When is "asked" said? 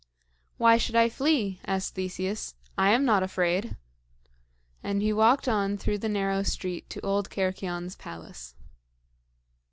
1.63-1.93